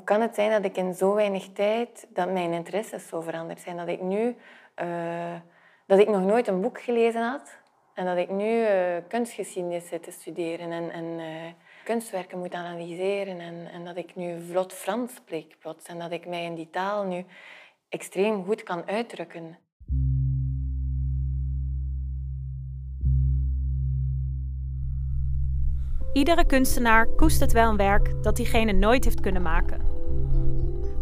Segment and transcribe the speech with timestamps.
[0.00, 3.60] hoe kan het zijn dat ik in zo weinig tijd, dat mijn interesses zo veranderd
[3.60, 3.76] zijn?
[3.76, 4.36] Dat ik nu,
[4.82, 5.34] uh,
[5.86, 7.58] dat ik nog nooit een boek gelezen had
[7.94, 11.52] en dat ik nu uh, kunstgeschiedenis zit te studeren en, en uh,
[11.84, 16.26] kunstwerken moet analyseren en, en dat ik nu vlot Frans spreek plots en dat ik
[16.26, 17.24] mij in die taal nu
[17.88, 19.58] extreem goed kan uitdrukken.
[26.12, 29.80] Iedere kunstenaar koestert wel een werk dat diegene nooit heeft kunnen maken.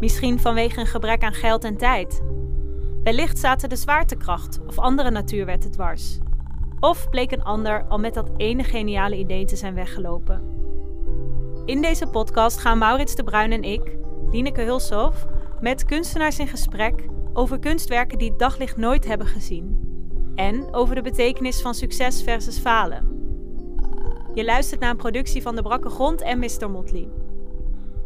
[0.00, 2.22] Misschien vanwege een gebrek aan geld en tijd.
[3.02, 6.18] Wellicht zaten de zwaartekracht of andere natuurwetten dwars.
[6.80, 10.42] Of bleek een ander al met dat ene geniale idee te zijn weggelopen.
[11.64, 13.96] In deze podcast gaan Maurits de Bruin en ik,
[14.30, 15.26] Lineke Hulshoff,
[15.60, 19.86] met kunstenaars in gesprek over kunstwerken die het daglicht nooit hebben gezien.
[20.34, 23.17] En over de betekenis van succes versus falen.
[24.38, 26.70] Je luistert naar een productie van De Brakke Grond en Mr.
[26.70, 27.08] Motley.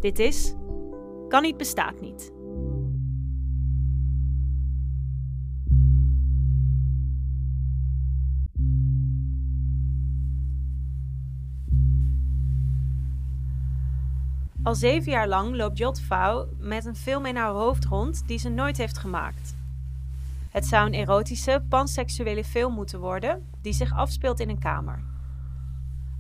[0.01, 0.55] Dit is
[1.29, 2.33] Kan niet bestaat niet.
[14.63, 18.39] Al zeven jaar lang loopt Jot Vouw met een film in haar hoofd rond die
[18.39, 19.57] ze nooit heeft gemaakt.
[20.51, 25.12] Het zou een erotische, panseksuele film moeten worden die zich afspeelt in een kamer.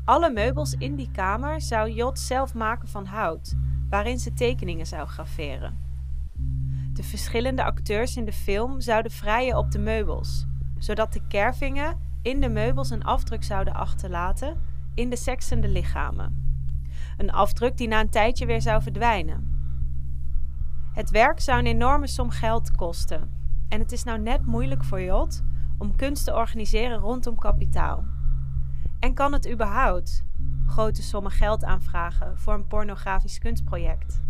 [0.05, 3.55] Alle meubels in die kamer zou Jot zelf maken van hout,
[3.89, 5.79] waarin ze tekeningen zou graveren.
[6.93, 10.47] De verschillende acteurs in de film zouden vrijen op de meubels,
[10.79, 14.57] zodat de kervingen in de meubels een afdruk zouden achterlaten
[14.95, 16.61] in de seksende lichamen.
[17.17, 19.51] Een afdruk die na een tijdje weer zou verdwijnen.
[20.93, 23.31] Het werk zou een enorme som geld kosten.
[23.69, 25.43] En het is nou net moeilijk voor Jot
[25.79, 28.12] om kunst te organiseren rondom kapitaal.
[29.03, 30.25] En kan het überhaupt
[30.67, 34.21] grote sommen geld aanvragen voor een pornografisch kunstproject?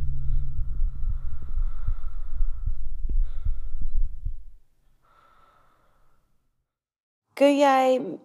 [7.33, 8.19] Kun jij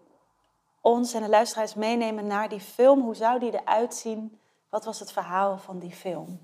[0.81, 3.01] ons en de luisteraars meenemen naar die film?
[3.01, 4.39] Hoe zou die eruit zien?
[4.69, 6.39] Wat was het verhaal van die film?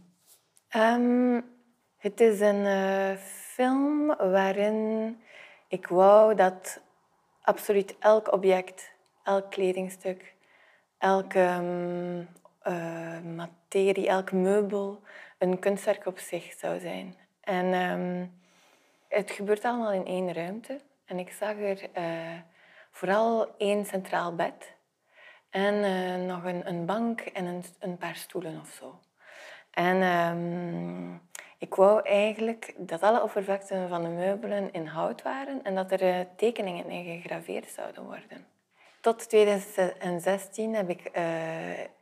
[0.75, 1.46] Um,
[1.97, 3.18] het is een uh,
[3.53, 5.18] film waarin
[5.68, 6.81] ik wou dat
[7.41, 8.93] absoluut elk object
[9.23, 10.34] elk kledingstuk,
[10.97, 12.28] elke um,
[12.67, 15.01] uh, materie, elk meubel
[15.38, 17.16] een kunstwerk op zich zou zijn.
[17.41, 18.41] En um,
[19.07, 20.79] het gebeurt allemaal in één ruimte.
[21.06, 22.39] En ik zag er uh,
[22.91, 24.75] vooral één centraal bed
[25.50, 29.00] en uh, nog een, een, bank en een, een, paar stoelen of zo.
[29.72, 31.22] En um,
[31.57, 36.28] ik wou eigenlijk dat alle oppervlakten van de meubelen in hout waren en dat er
[36.35, 38.53] tekeningen in gegraveerd zouden worden.
[39.03, 41.24] Tot 2016 heb ik uh,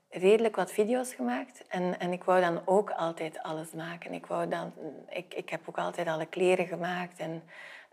[0.10, 1.64] redelijk wat video's gemaakt.
[1.68, 4.14] En, en ik wou dan ook altijd alles maken.
[4.14, 4.74] Ik, wou dan,
[5.10, 7.44] ik, ik heb ook altijd alle kleren gemaakt en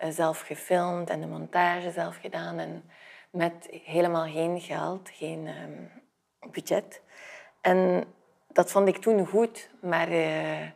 [0.00, 2.58] uh, zelf gefilmd en de montage zelf gedaan.
[2.58, 2.84] En
[3.30, 5.90] met helemaal geen geld, geen um,
[6.50, 7.02] budget.
[7.60, 8.04] En
[8.52, 9.70] dat vond ik toen goed.
[9.80, 10.66] Maar, uh,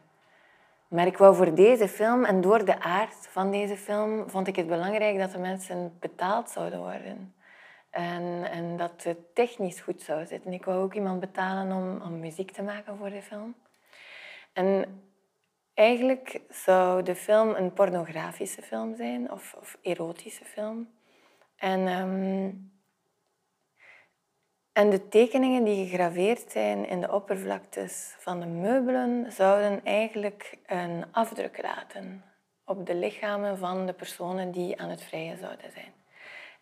[0.88, 4.56] maar ik wou voor deze film en door de aard van deze film vond ik
[4.56, 7.34] het belangrijk dat de mensen betaald zouden worden.
[7.92, 10.52] En, en dat het technisch goed zou zitten.
[10.52, 13.54] Ik wou ook iemand betalen om, om muziek te maken voor de film.
[14.52, 15.02] En
[15.74, 20.90] eigenlijk zou de film een pornografische film zijn of, of erotische film.
[21.56, 22.72] En, um,
[24.72, 31.04] en de tekeningen die gegraveerd zijn in de oppervlaktes van de meubelen zouden eigenlijk een
[31.10, 32.24] afdruk laten
[32.64, 36.01] op de lichamen van de personen die aan het vrijen zouden zijn.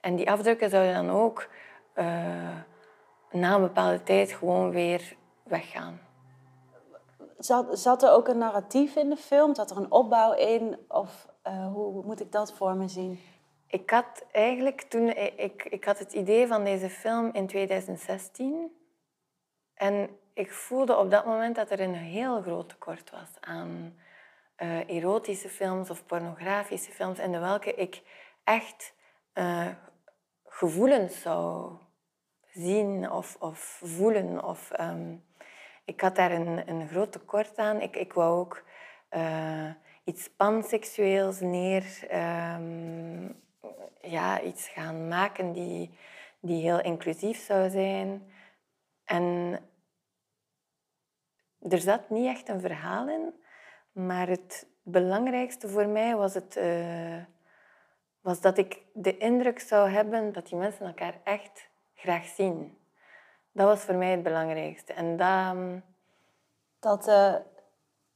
[0.00, 1.48] En die afdrukken zouden dan ook
[1.94, 2.04] uh,
[3.30, 6.00] na een bepaalde tijd gewoon weer weggaan.
[7.38, 9.54] Zat, zat er ook een narratief in de film?
[9.54, 10.78] Zat er een opbouw in?
[10.88, 13.20] Of uh, hoe, moet ik dat voor me zien?
[13.66, 15.08] Ik had eigenlijk toen...
[15.36, 18.72] Ik, ik had het idee van deze film in 2016.
[19.74, 23.94] En ik voelde op dat moment dat er een heel groot tekort was aan
[24.62, 28.02] uh, erotische films of pornografische films, in welke ik
[28.44, 28.94] echt
[29.34, 29.68] uh,
[30.50, 31.72] gevoelens zou
[32.52, 34.44] zien of, of voelen.
[34.44, 35.24] Of, um,
[35.84, 37.80] ik had daar een, een groot tekort aan.
[37.80, 38.64] Ik, ik wou ook
[39.10, 39.70] uh,
[40.04, 41.84] iets panseksueels neer...
[42.12, 43.38] Um,
[44.02, 45.98] ja, iets gaan maken die,
[46.40, 48.32] die heel inclusief zou zijn.
[49.04, 49.58] En
[51.68, 53.34] er zat niet echt een verhaal in,
[53.92, 56.56] maar het belangrijkste voor mij was het...
[56.56, 57.16] Uh,
[58.30, 62.78] was dat ik de indruk zou hebben dat die mensen elkaar echt graag zien.
[63.52, 64.92] Dat was voor mij het belangrijkste.
[64.92, 65.82] En dat...
[66.80, 67.34] Dat, uh,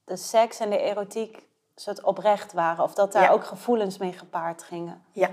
[0.04, 2.84] de seks en de erotiek soort oprecht waren.
[2.84, 3.30] Of dat daar Ja.
[3.30, 5.04] ook gevoelens mee gepaard gingen.
[5.12, 5.30] Ja.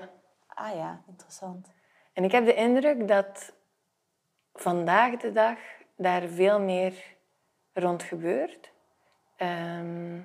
[0.48, 1.72] Ah ja, interessant.
[2.14, 3.54] En ik heb de indruk dat
[4.54, 5.58] vandaag de dag
[5.96, 6.94] daar veel meer
[7.74, 8.72] rond gebeurt.
[9.36, 10.20] Ehm,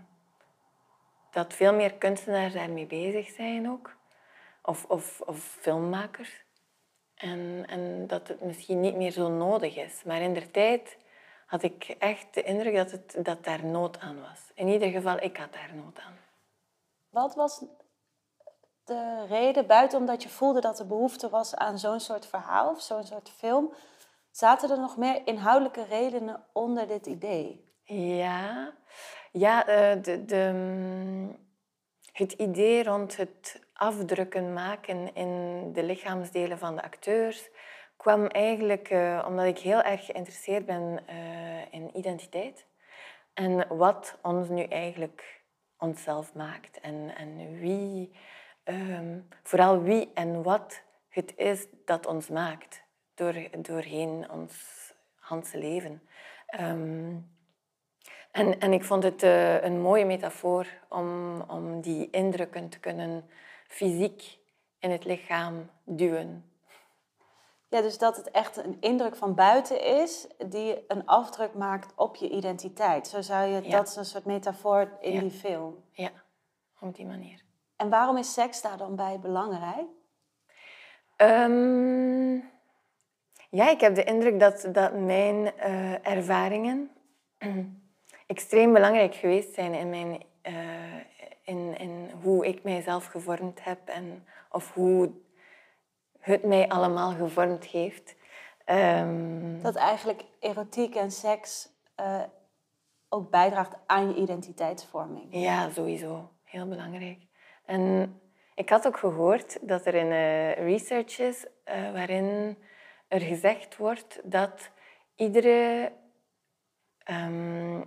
[1.31, 3.97] dat veel meer kunstenaars daarmee bezig zijn ook.
[4.67, 6.45] Of, of, of filmmakers.
[7.15, 10.03] En, en dat het misschien niet meer zo nodig is.
[10.05, 10.99] Maar in der tijd
[11.47, 14.51] had ik echt de indruk dat, het, dat daar nood aan was.
[14.55, 16.17] In ieder geval, ik had daar nood aan.
[17.11, 17.65] Wat was
[18.85, 22.81] de reden, buiten omdat je voelde dat er behoefte was aan zo'n soort verhaal of
[22.81, 23.75] zo'n soort film,
[24.31, 27.65] zaten er nog meer inhoudelijke redenen onder dit idee?
[27.85, 28.73] Ja,
[29.33, 31.37] ja eh, de, de, mm,
[32.13, 37.51] het idee rond het afdrukken maken in de lichaamsdelen van de acteurs
[37.97, 42.67] kwam eigenlijk eh, omdat ik heel erg geïnteresseerd ben eh, in identiteit.
[43.35, 45.43] En wat ons nu eigenlijk
[45.79, 46.81] onszelf maakt.
[46.81, 48.13] En, en wie,
[48.65, 52.83] ehm, vooral wie en wat het is dat ons maakt
[53.15, 54.55] door, doorheen ons
[55.19, 56.03] handse leven.
[56.47, 57.15] Ehm,
[58.31, 63.25] en, en ik vond het eh, een mooie metafoor om, om die indrukken te kunnen
[63.69, 64.39] fysiek
[64.79, 66.51] in het lichaam duwen.
[67.69, 72.17] Ja, dus dat het echt een indruk van buiten is die een afdruk maakt op
[72.17, 73.07] je identiteit.
[73.09, 73.71] Zo zou je, Ja.
[73.71, 75.21] dat is een soort metafoor in Ja.
[75.21, 75.85] die film.
[75.93, 76.11] Ja,
[76.81, 77.41] op die manier.
[77.77, 79.87] En waarom is seks daar dan bij belangrijk?
[81.17, 82.35] Ehm,
[83.51, 86.91] ja, ik heb de indruk dat, dat mijn eh, ervaringen
[88.27, 91.16] extreem belangrijk geweest zijn in, mijn, eh,
[91.47, 95.11] in, in hoe ik mijzelf gevormd heb en of hoe
[96.21, 98.17] het mij allemaal gevormd heeft.
[98.65, 102.23] Ehm, Dat eigenlijk erotiek en seks eh,
[103.09, 105.27] ook bijdraagt aan je identiteitsvorming.
[105.31, 106.31] Ja, sowieso.
[106.45, 107.27] Heel belangrijk.
[107.65, 108.15] En
[108.55, 112.59] ik had ook gehoord dat er een eh, research is eh, waarin
[113.09, 114.71] er gezegd wordt dat
[115.17, 115.93] iedere...
[116.99, 117.83] ehm,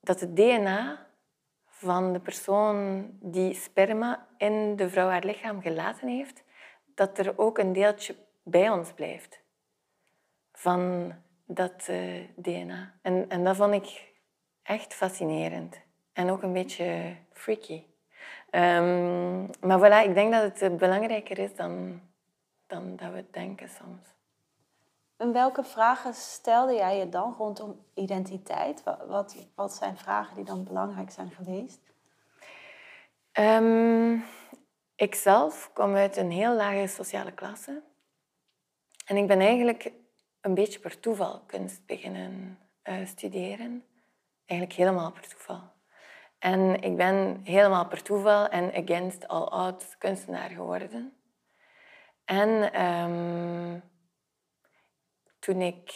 [0.00, 1.06] dat het DNA
[1.82, 6.44] van de persoon die sperma in de vrouw haar lichaam gelaten heeft,
[6.94, 9.40] dat er ook een deeltje bij ons blijft
[10.52, 11.12] van
[11.46, 12.94] dat eh, DNA.
[13.02, 14.12] En, en dat vond ik
[14.62, 15.80] echt fascinerend.
[16.12, 17.82] En ook een beetje freaky.
[18.50, 22.00] Ehm, maar voilà, ik denk dat het eh, belangrijker is dan,
[22.66, 24.14] dan dat we denken soms.
[25.22, 28.82] En welke vragen stelde jij je dan rondom identiteit?
[28.82, 31.92] Wa- Wat, wat zijn vragen die dan belangrijk zijn geweest?
[33.32, 34.18] Ehm,
[34.96, 37.82] ik zelf kom uit een heel lage sociale klasse.
[39.06, 39.92] En ik ben eigenlijk
[40.40, 43.84] een beetje per toeval kunst beginnen eh, studeren.
[44.46, 45.72] Eigenlijk helemaal per toeval.
[46.38, 51.16] En ik ben helemaal per toeval en against all odds kunstenaar geworden.
[52.24, 53.80] En ehm,
[55.42, 55.92] toen ik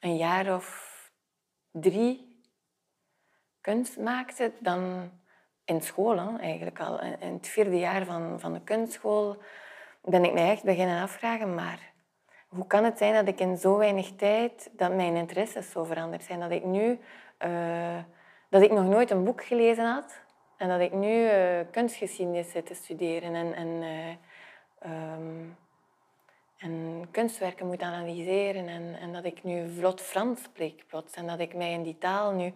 [0.00, 0.92] een jaar of
[1.70, 2.42] drie
[3.60, 5.10] kunst maakte, dan
[5.64, 9.42] in school eigenlijk al, in in het vierde jaar van, van de kunstschool,
[10.02, 11.92] ben ik mij echt beginnen afvragen, maar
[12.48, 16.24] hoe kan het zijn dat ik in zo weinig tijd, dat mijn interesses zo veranderd
[16.24, 16.98] zijn, dat ik nu,
[17.38, 17.98] eh,
[18.50, 20.22] dat ik nog nooit een boek gelezen had
[20.56, 24.16] en dat ik nu eh, kunstgeschiedenis zit te studeren en, en, eh,
[24.78, 25.48] ehm,
[26.64, 31.38] en kunstwerken moet analyseren en, en dat ik nu vlot Frans spreek plots en dat
[31.40, 32.52] ik mij in die taal nu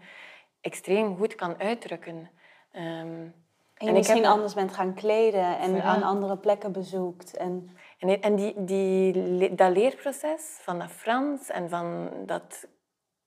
[0.61, 2.31] extreem goed kan uitdrukken.
[2.73, 3.27] Ehm,
[3.75, 7.37] En En misschien heb- anders bent gaan kleden en aan andere plekken bezoekt.
[7.37, 12.69] En En, en die, die, dat leerproces van dat Frans en van dat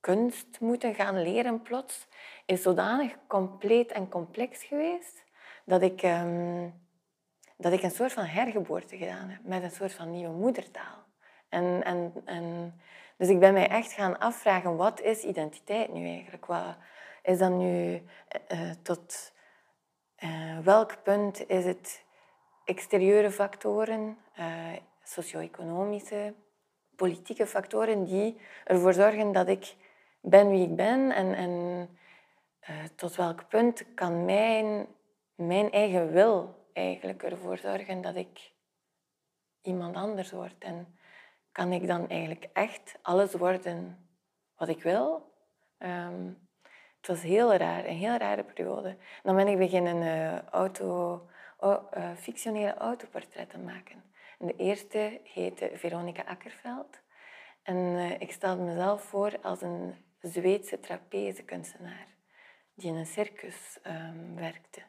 [0.00, 2.06] kunst moeten gaan leren plots,
[2.46, 5.24] is zodanig compleet en complex geweest
[5.64, 6.68] dat ik, ehm,
[7.56, 11.04] dat ik een soort van hergeboorte gedaan heb met een soort van nieuwe moedertaal.
[11.48, 12.74] En, en, en,
[13.16, 16.46] dus ik ben mij echt gaan afvragen, wat is identiteit nu eigenlijk?
[16.46, 16.76] Wat
[17.22, 19.32] is dat nu eh, eh, tot
[20.16, 22.04] eh, welk punt is het
[22.64, 24.18] exterieure factoren,
[25.02, 26.34] socio-economische,
[26.96, 29.74] politieke factoren die ervoor zorgen dat ik
[30.20, 31.88] ben wie ik ben en, en
[32.96, 34.86] tot welk punt kan mijn,
[35.34, 38.52] mijn eigen wil eigenlijk ervoor zorgen dat ik
[39.62, 40.54] iemand anders word.
[40.58, 40.98] En
[41.52, 44.08] kan ik dan eigenlijk echt alles worden
[44.56, 45.32] wat ik wil?
[45.78, 46.26] Ehm,
[46.96, 48.96] het was heel raar, een heel rare periode.
[49.22, 51.20] Dan ben ik beginnen eh, auto,
[51.58, 54.02] au- eh, fictionele autoportretten maken.
[54.38, 57.00] En de eerste heette Veronica Akkerveld.
[57.62, 62.06] En eh, ik stelde mezelf voor als een Zweedse trapezekunstenaar.
[62.74, 64.82] die in een circus ehm, werkte.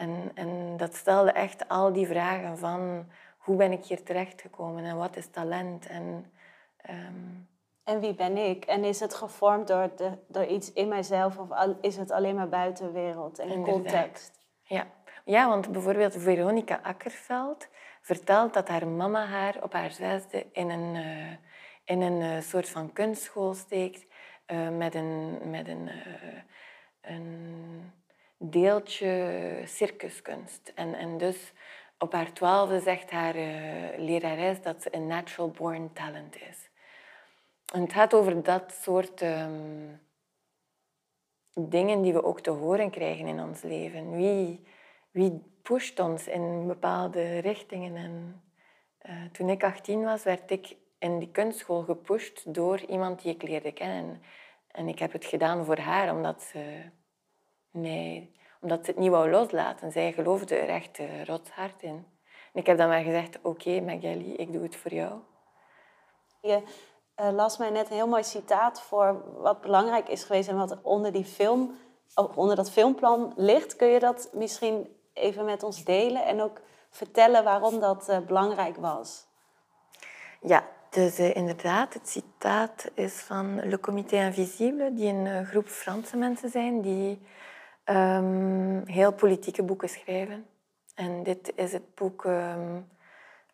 [0.00, 3.06] En, en dat stelde echt al die vragen van
[3.38, 6.32] hoe ben ik hier terechtgekomen en wat is talent en...
[6.76, 7.48] Ehm,
[7.84, 8.64] en wie ben ik?
[8.64, 11.48] En is het gevormd door, de, door iets in mijzelf of
[11.80, 14.38] is het alleen maar buitenwereld en context?
[14.62, 14.86] Ja.
[15.24, 17.68] ja, want bijvoorbeeld Veronica Akkerveld
[18.00, 21.32] vertelt dat haar mama haar op haar zesde in een, uh,
[21.84, 24.06] in een uh, soort van kunstschool steekt
[24.46, 25.90] uh, met een, met een,
[27.00, 27.92] een
[28.42, 30.72] deeltje circuskunst.
[30.74, 31.52] En, en dus
[31.98, 33.34] op haar twaalfde zegt haar
[33.98, 36.70] lerares dat ze een natural born talent is.
[37.72, 40.00] En het gaat over dat soort um,
[41.54, 44.16] dingen die we ook te horen krijgen in ons leven.
[44.16, 44.66] Wie,
[45.10, 47.96] wie pusht ons in bepaalde richtingen?
[47.96, 48.42] En,
[49.08, 53.42] uh, toen ik 18 was, werd ik in die kunstschool gepusht door iemand die ik
[53.42, 54.22] leerde kennen.
[54.66, 56.82] En ik heb het gedaan voor haar, omdat ze,
[57.70, 59.92] mij, omdat ze het niet wou loslaten.
[59.92, 62.06] Zij geloofde er echt uh, rotshard in.
[62.52, 65.20] En ik heb dan maar gezegd, oké okay, Magali, ik doe het voor jou.
[66.40, 66.62] Je
[67.20, 70.82] uh, las mij net een heel mooi citaat voor wat belangrijk is geweest en wat
[70.82, 71.78] onder, die film,
[72.34, 73.76] onder dat filmplan ligt.
[73.76, 76.60] Kun je dat misschien even met ons delen en ook
[76.90, 79.26] vertellen waarom dat uh, belangrijk was?
[80.40, 86.16] Ja, dus uh, inderdaad, het citaat is van Le Comité Invisible, die een groep Franse
[86.16, 87.22] mensen zijn die
[87.90, 90.46] um, heel politieke boeken schrijven.
[90.94, 92.88] En dit is het boek um,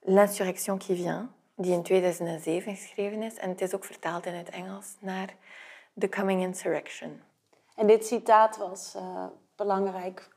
[0.00, 3.37] L'Insurrection qui vient die in 2007 geschreven is.
[3.37, 5.35] En het is ook vertaald in het Engels naar
[5.99, 7.21] The Coming Insurrection.
[7.75, 9.25] En dit citaat was uh,
[9.57, 10.28] belangrijk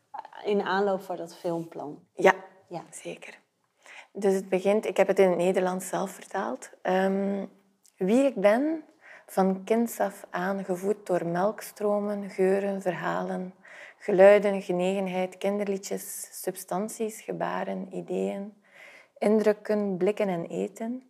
[0.43, 1.99] in aanloop voor dat filmplan.
[2.13, 2.33] Ja,
[2.67, 3.39] ja, zeker.
[4.11, 6.69] Dus het begint, ik heb het in het Nederlands zelf vertaald.
[6.83, 7.49] Um,
[7.97, 8.83] wie ik ben,
[9.25, 13.53] van kinds af aan gevoed door melkstromen, geuren, verhalen,
[13.99, 18.53] geluiden, genegenheid, kinderliedjes, substanties, gebaren, ideeën,
[19.17, 21.03] indrukken, blikken en eten.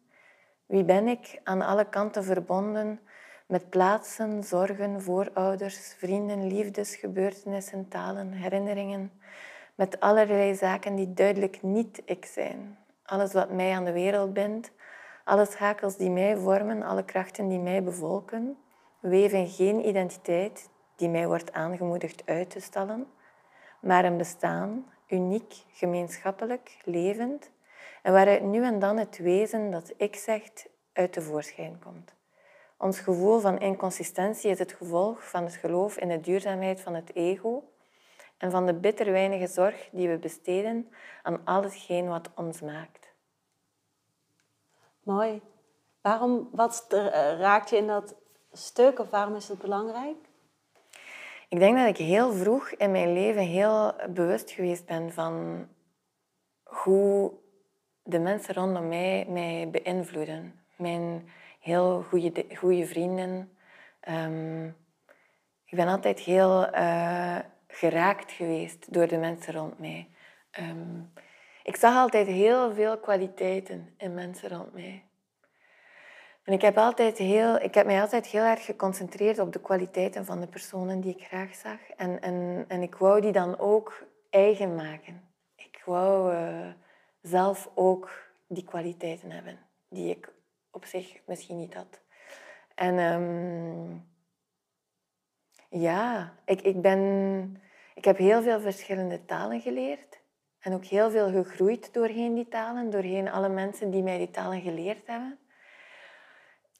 [0.65, 2.99] Wie ben ik aan alle kanten verbonden
[3.47, 9.11] met plaatsen, zorgen, voorouders, vrienden, liefdes, gebeurtenissen, talen, herinneringen,
[9.75, 12.77] met allerlei zaken die duidelijk niet ik zijn.
[13.03, 14.71] Alles wat mij aan de wereld bindt,
[15.23, 18.57] alle schakels die mij vormen, alle krachten die mij bevolken,
[18.99, 20.69] weven geen identiteit
[20.99, 23.07] die mij wordt aangemoedigd uit te stellen,
[23.81, 27.51] maar een bestaan, uniek, gemeenschappelijk, levend,
[28.01, 32.13] en waaruit nu en dan het wezen dat ik zegt uit de voorschijn komt.
[32.77, 37.15] Ons gevoel van inconsistentie is het gevolg van het geloof in de duurzaamheid van het
[37.15, 37.63] ego
[38.37, 40.91] en van de bitter weinige zorg die we besteden
[41.23, 43.13] aan alles wat ons maakt.
[45.03, 45.41] Mooi.
[46.01, 46.99] Waarom, wat eh,
[47.39, 48.15] raakt je in dat
[48.51, 50.28] stuk of waarom is het belangrijk?
[51.49, 55.67] Ik denk dat ik heel vroeg in mijn leven heel bewust geweest ben van
[56.63, 57.31] hoe
[58.03, 60.59] de mensen rondom mij mij beïnvloeden.
[60.75, 61.29] Mijn
[61.59, 63.51] heel goede, goede vrienden.
[64.09, 64.65] Um,
[65.65, 70.07] ik ben altijd heel uh, geraakt geweest door de mensen rond mij.
[70.59, 71.11] Um,
[71.63, 75.03] ik zag altijd heel veel kwaliteiten in mensen rond mij.
[76.49, 80.25] En ik heb, altijd heel, ik heb mij altijd heel erg geconcentreerd op de kwaliteiten
[80.25, 81.79] van de personen die ik graag zag.
[81.97, 85.21] En, en, en ik wou die dan ook eigen maken.
[85.55, 86.33] Ik wou...
[86.33, 86.67] Uh,
[87.21, 88.09] zelf ook
[88.47, 90.33] die kwaliteiten hebben die ik
[90.71, 92.01] op zich misschien niet had.
[92.75, 94.07] En um,
[95.69, 97.61] ja, ik, ik, ben,
[97.95, 100.19] ik heb heel veel verschillende talen geleerd.
[100.59, 104.61] En ook heel veel gegroeid doorheen die talen, doorheen alle mensen die mij die talen
[104.61, 105.39] geleerd hebben.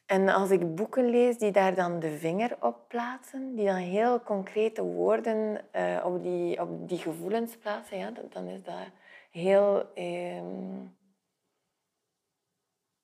[0.10, 4.22] En als ik boeken lees die daar dan de vinger op plaatsen, die dan heel
[4.22, 8.88] concrete woorden uh, op, die, op die gevoelens plaatsen, ja, dan is dat
[9.32, 10.86] heel, ehm,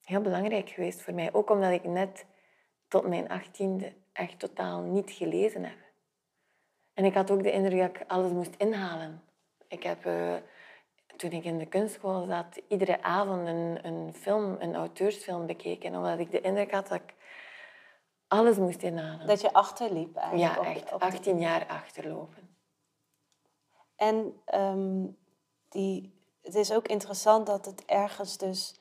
[0.02, 1.34] heel belangrijk geweest voor mij.
[1.34, 2.26] Ook omdat ik net
[2.88, 5.78] tot mijn achttiende echt totaal niet gelezen heb.
[6.94, 9.22] En ik had ook de indruk dat ik alles moest inhalen.
[9.68, 10.36] Ik heb, uh,
[11.18, 15.96] toen ik in de kunstschool zat, iedere avond een, een film, een auteursfilm bekeken.
[15.96, 17.14] Omdat ik de indruk had dat ik
[18.28, 19.28] alles moest inhalen.
[19.28, 20.64] Dat je achterliep eigenlijk?
[20.64, 21.00] Ja, echt.
[21.00, 22.58] 18 jaar achterlopen.
[23.96, 25.18] En um,
[25.70, 28.80] die, het is ook interessant dat het ergens dus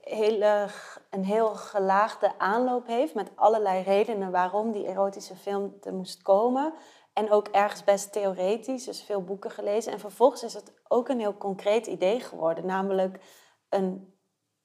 [0.00, 0.68] hele,
[1.10, 6.74] een heel gelaagde aanloop heeft met allerlei redenen waarom die erotische film er moest komen.
[7.18, 9.92] En ook ergens best theoretisch, dus veel boeken gelezen.
[9.92, 13.20] En vervolgens is het ook een heel concreet idee geworden, namelijk
[13.68, 14.14] een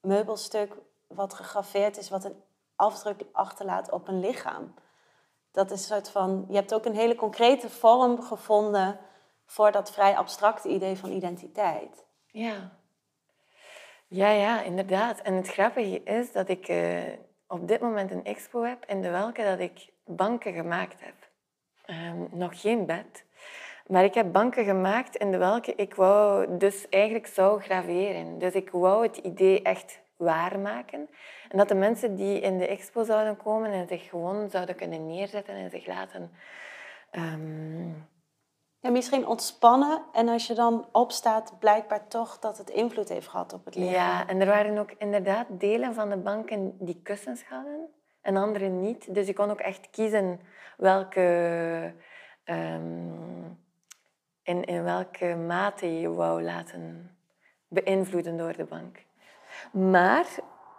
[0.00, 0.76] meubelstuk
[1.08, 2.42] wat gegraveerd is, wat een
[2.76, 4.74] afdruk achterlaat op een lichaam.
[5.52, 8.98] Dat is een soort van, je hebt ook een hele concrete vorm gevonden
[9.46, 12.06] voor dat vrij abstracte idee van identiteit.
[12.26, 12.70] Ja.
[14.06, 15.20] Ja, ja, inderdaad.
[15.20, 17.02] En het grappige is dat ik uh,
[17.46, 21.23] op dit moment een expo heb in de welke dat ik banken gemaakt heb.
[21.86, 23.24] Um, nog geen bed.
[23.86, 28.38] Maar ik heb banken gemaakt in de welke ik wou dus eigenlijk zou graveren.
[28.38, 31.08] Dus ik wou het idee echt waarmaken.
[31.48, 35.06] En dat de mensen die in de expo zouden komen en zich gewoon zouden kunnen
[35.06, 36.30] neerzetten en zich laten...
[37.12, 38.12] Um...
[38.78, 43.52] Ja, misschien ontspannen en als je dan opstaat, blijkbaar toch dat het invloed heeft gehad
[43.52, 43.92] op het leven.
[43.92, 47.88] Ja, en er waren ook inderdaad delen van de banken die kussens hadden
[48.24, 49.14] en andere niet.
[49.14, 50.40] Dus je kon ook echt kiezen
[50.76, 51.94] welke...
[52.44, 53.62] Um
[54.44, 57.16] in, welke mate je wou laten
[57.68, 59.04] beïnvloeden door de bank.
[59.72, 60.26] Maar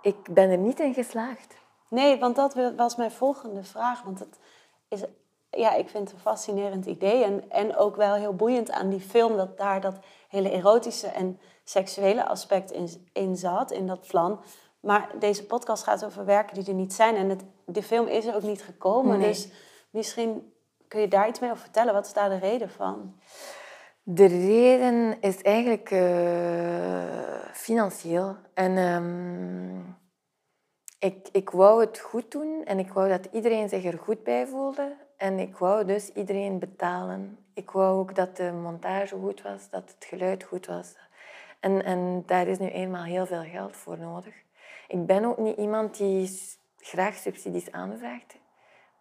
[0.02, 1.56] ik ben er niet in geslaagd.
[1.90, 4.04] Nee, want dat was mijn volgende vraag.
[4.04, 4.40] Want het
[4.88, 5.04] is,
[5.50, 7.24] ja, ik vind het een fascinerend idee.
[7.24, 10.00] En, en ook wel heel boeiend aan die film dat daar dat
[10.30, 12.72] hele erotische en seksuele aspect
[13.14, 14.44] in zat, in dat plan.
[14.86, 17.16] Maar deze podcast gaat over werken die er niet zijn.
[17.16, 19.20] En het, de film is er ook niet gekomen.
[19.20, 19.50] Dus
[19.90, 20.54] misschien
[20.88, 21.94] kun je daar iets meer over vertellen?
[21.94, 23.20] Wat is daar de reden van?
[24.04, 27.04] De reden is eigenlijk uh,
[27.54, 28.36] financieel.
[28.54, 29.98] En um,
[31.00, 34.48] ik, ik wou het goed doen en ik wou dat iedereen zich er goed bij
[34.48, 34.96] voelde.
[35.18, 37.38] En ik wou dus iedereen betalen.
[37.54, 40.96] Ik wou ook dat de montage goed was, dat het geluid goed was.
[41.60, 44.45] En, en daar is nu eenmaal heel veel geld voor nodig.
[44.88, 46.40] Ik ben ook niet iemand die
[46.78, 48.36] graag subsidies aanvraagt.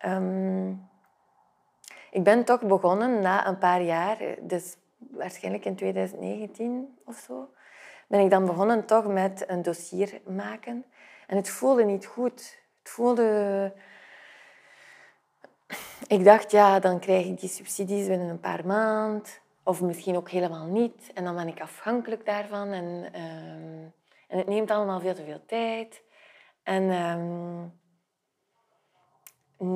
[0.06, 0.88] Um,
[2.10, 7.48] ik ben toch begonnen na een paar jaar, dus waarschijnlijk in 2019 of zo,
[8.06, 10.84] ben ik dan begonnen toch met een dossier maken.
[11.26, 12.58] En het voelde niet goed.
[12.78, 13.72] Het voelde...
[16.06, 19.22] Ik dacht, ja, dan krijg ik die subsidies binnen een paar maanden.
[19.62, 21.10] Of misschien ook helemaal niet.
[21.14, 22.72] En dan ben ik afhankelijk daarvan.
[22.72, 23.88] En, ehm,
[24.28, 26.02] en het neemt allemaal veel te veel tijd.
[26.62, 27.66] En ehm,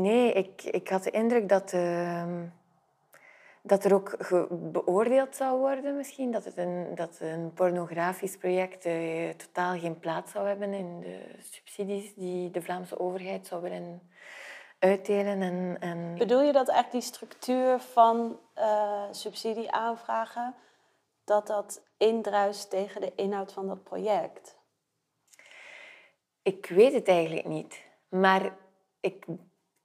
[0.01, 1.73] nee, ik, ik had de indruk dat...
[1.73, 2.47] Ehm,
[3.69, 4.17] dat er ook
[4.51, 6.31] beoordeeld zou worden misschien.
[6.31, 11.21] Dat, het een, dat een pornografisch project uh, totaal geen plaats zou hebben in de
[11.39, 14.11] subsidies die de Vlaamse overheid zou willen
[14.79, 15.77] uitdelen.
[15.81, 16.15] En.
[16.19, 20.55] Bedoel je dat echt die structuur van uh, subsidie aanvragen,
[21.29, 24.57] dat dat indruist tegen de inhoud van dat project?
[26.43, 27.85] Ik weet het eigenlijk niet.
[28.09, 28.57] Maar
[29.01, 29.27] ik,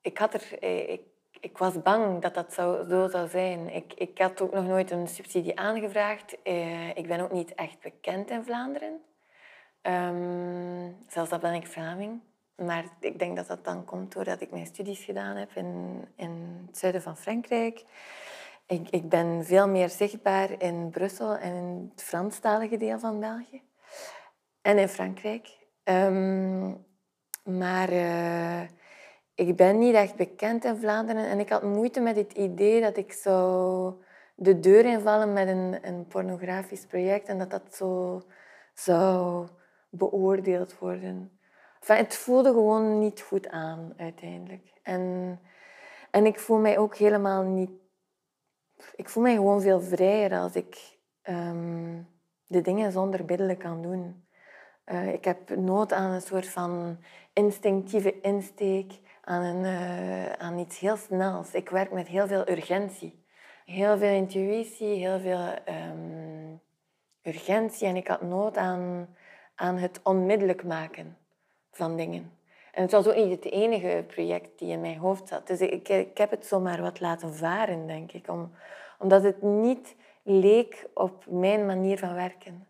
[0.02, 0.60] ik had er...
[0.60, 1.02] Eh, ik,
[1.40, 3.70] ik was bang dat dat zo, zo zou zijn.
[3.70, 6.42] Ik, ik had ook nog nooit een subsidie aangevraagd.
[6.44, 9.02] Eh, ik ben ook niet echt bekend in Vlaanderen.
[9.82, 12.22] Um, zelfs dat ben ik Vlaming.
[12.56, 16.64] Maar ik denk dat dat dan komt doordat ik mijn studies gedaan heb in, in
[16.68, 17.84] het zuiden van Frankrijk.
[18.66, 23.62] Ik, ik ben veel meer zichtbaar in Brussel en in het Franstalige deel van België.
[24.62, 25.58] En in Frankrijk.
[25.84, 26.86] Um,
[27.44, 27.92] maar...
[27.92, 28.62] Uh,
[29.36, 32.98] ik ben niet echt bekend in Vlaanderen en ik had moeite met het idee dat
[32.98, 33.94] ik zou
[34.36, 38.22] de deur invallen met een, een pornografisch project en dat dat zo
[38.74, 39.48] zou
[39.90, 41.40] beoordeeld worden.
[41.86, 44.74] het voelde gewoon niet goed aan uiteindelijk.
[44.84, 45.40] En,
[46.12, 47.72] en ik voel mij ook helemaal niet.
[48.96, 52.02] Ik voel mij gewoon veel vrijer als ik ehm,
[52.48, 54.26] de dingen zonder middelen kan doen.
[54.86, 56.98] Uh, ik heb nood aan een soort van
[57.34, 61.54] instinctieve insteek aan, een, uh, aan iets heel snels.
[61.54, 63.26] Ik werk met heel veel urgentie.
[63.66, 65.48] Heel veel intuïtie, heel veel
[65.92, 66.62] um,
[67.22, 67.88] urgentie.
[67.88, 69.16] En ik had nood aan,
[69.56, 71.18] aan het onmiddellijk maken
[71.72, 72.32] van dingen.
[72.74, 75.48] En het was ook niet het enige project die in mijn hoofd zat.
[75.48, 78.28] Dus ik, ik heb het zomaar wat laten varen, denk ik.
[78.28, 78.52] Om,
[79.00, 82.68] omdat het niet leek op mijn manier van werken.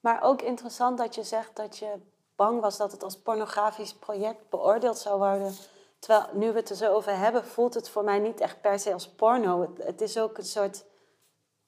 [0.00, 1.92] Maar ook interessant dat je zegt dat je
[2.34, 5.52] bang was dat het als pornografisch project beoordeeld zou worden.
[5.98, 8.78] Terwijl nu we het er zo over hebben, voelt het voor mij niet echt per
[8.78, 9.74] se als porno.
[9.78, 10.84] Het, is ook een soort,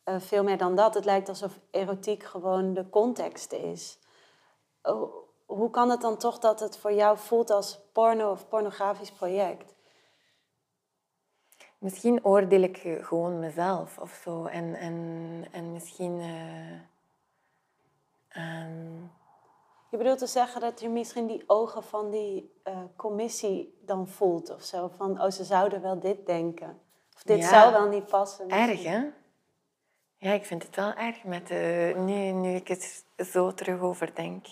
[0.04, 0.94] uh, veel meer dan dat.
[0.94, 3.98] Het lijkt alsof erotiek gewoon de context is.
[4.82, 9.12] Oh, hoe kan het dan toch dat het voor jou voelt als porno of pornografisch
[9.12, 9.74] project?
[11.78, 14.44] Misschien oordeel ik gewoon mezelf of zo.
[14.44, 16.20] En, en, en misschien.
[16.20, 16.80] Uh,
[19.90, 24.50] je bedoelt te zeggen dat je misschien die ogen van die uh, commissie dan voelt
[24.50, 24.88] of zo.
[24.96, 26.80] Van, oh, ze zouden wel dit denken.
[27.14, 28.48] Of dit zou wel niet passen.
[28.48, 29.06] Erg, hè?
[30.16, 34.14] Ja, ik vind het wel erg met, uh, nu, nu ik het zo terug over
[34.14, 34.46] denk.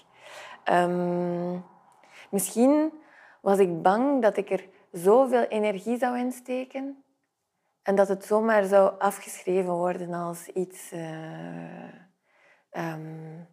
[0.71, 1.65] Um,
[2.31, 2.93] misschien
[3.41, 7.05] was ik bang dat ik er zoveel energie zou insteken
[7.83, 11.93] en dat het zomaar zou afgeschreven worden als iets, uh,
[12.71, 13.47] um,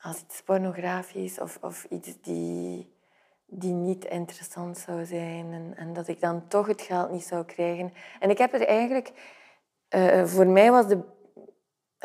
[0.00, 2.94] als iets pornografisch of, of iets die,
[3.46, 5.52] die niet interessant zou zijn.
[5.52, 7.92] En, en, dat ik dan toch het geld niet zou krijgen.
[8.20, 9.38] En ik heb er eigenlijk...
[9.94, 11.00] Uh, voor mij was de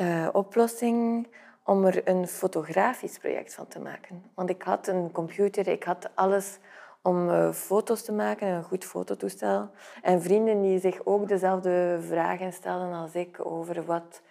[0.01, 1.27] uh, oplossing
[1.65, 4.23] om er een fotografisch project van te maken.
[4.35, 6.59] Want ik had een computer, ik had alles
[7.01, 9.69] om uh, foto's te maken, een goed fototoestel.
[10.01, 14.21] En vrienden die zich ook dezelfde vragen stellen als ik over wat,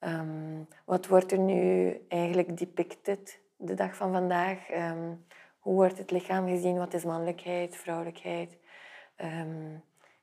[0.00, 4.70] um, wat wordt er nu eigenlijk depicted de dag van vandaag.
[4.70, 5.26] Um,
[5.58, 6.78] hoe wordt het lichaam gezien?
[6.78, 8.58] Wat is mannelijkheid, vrouwelijkheid?
[9.16, 9.82] Um,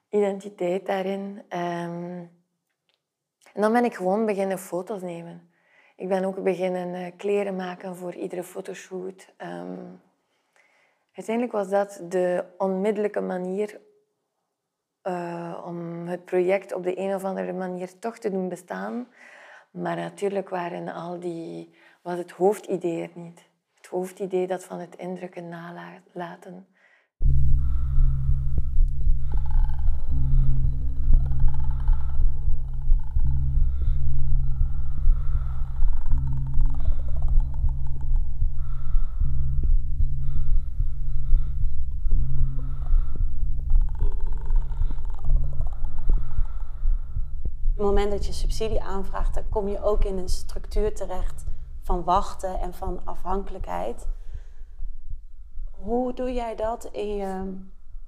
[0.09, 1.41] identiteit daarin.
[1.49, 2.31] en
[3.53, 5.52] dan ben ik gewoon beginnen foto's nemen.
[5.95, 9.33] Ik ben ook beginnen uh, kleren maken voor iedere fotoshoot.
[11.13, 13.79] Uiteindelijk was dat de onmiddellijke manier
[15.03, 19.07] uh, om het project op de een of andere manier toch te doen bestaan.
[19.71, 23.49] Maar natuurlijk waren al die, was het hoofdidee er niet.
[23.75, 26.67] Het hoofdidee dat van het indrukken nalaten.
[47.83, 51.43] Moment dat je subsidie aanvraagt, dan kom je ook in een structuur terecht
[51.83, 54.07] van wachten en van afhankelijkheid.
[55.71, 57.61] Hoe doe jij dat in je,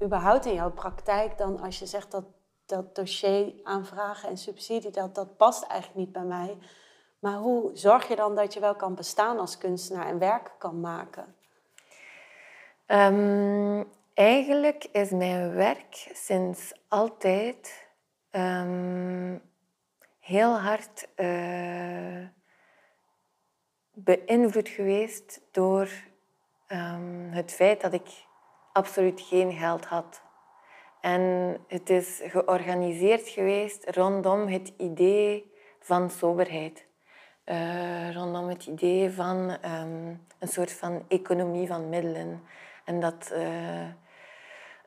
[0.04, 2.24] überhaupt in jouw praktijk dan als je zegt dat
[2.66, 6.58] dat dossier aanvragen en subsidie, dat, dat past eigenlijk niet bij mij.
[7.20, 10.80] Maar hoe zorg je dan dat je wel kan bestaan als kunstenaar en werk kan
[10.80, 11.36] maken?
[12.86, 13.84] Ehm,
[14.14, 17.88] eigenlijk is mijn werk sinds altijd
[18.30, 19.38] ehm,
[20.26, 22.28] heel hard uh,
[23.94, 25.90] beïnvloed geweest door
[26.68, 28.26] um, het feit dat ik
[28.74, 30.22] absoluut geen geld had.
[31.02, 36.88] En het is georganiseerd geweest rondom het idee van soberheid.
[37.46, 42.44] Uh, rondom het idee van um, een soort van economie van middelen.
[42.86, 43.88] En dat uh,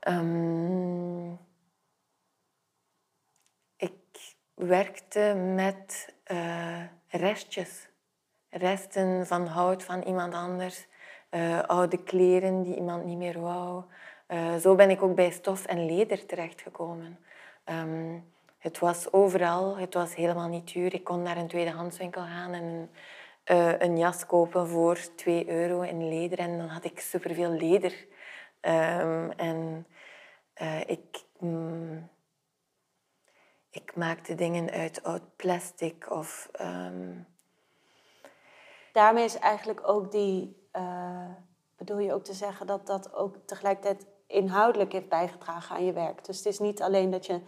[0.09, 1.39] um,
[4.59, 7.89] werkte met uh, restjes.
[8.51, 10.87] Resten van hout van iemand anders,
[11.31, 13.85] uh, oude kleren die iemand niet meer wou.
[14.29, 17.19] Uh, zo ben ik ook bij stof en leder terechtgekomen.
[17.65, 18.25] Um,
[18.59, 20.95] het was overal, het was helemaal niet duur.
[20.95, 22.91] Ik kon naar een tweedehandswinkel gaan en
[23.79, 26.39] een jas kopen voor 2 euro in leder.
[26.39, 28.07] En dan had ik superveel leder.
[28.61, 29.87] Um, en
[30.87, 31.25] ik...
[31.43, 32.09] Um,
[33.71, 36.49] ik maakte dingen uit oud plastic of...
[36.61, 37.27] Um...
[38.93, 40.69] Daarmee is eigenlijk ook die...
[40.73, 41.31] Uh,
[41.77, 46.25] bedoel je ook te zeggen dat dat ook tegelijkertijd inhoudelijk heeft bijgedragen aan je werk.
[46.25, 47.41] Dus het is niet alleen dat je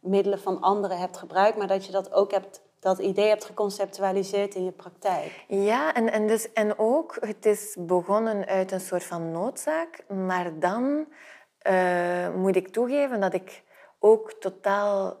[0.00, 4.54] middelen van anderen hebt gebruikt, maar dat je dat ook hebt, dat idee hebt geconceptualiseerd
[4.54, 5.44] in je praktijk.
[5.48, 10.58] Ja, en, en, dus, en ook, het is begonnen uit een soort van noodzaak, maar
[10.58, 11.06] dan
[11.62, 13.62] uh, moet ik toegeven dat ik
[13.98, 15.16] ook totaal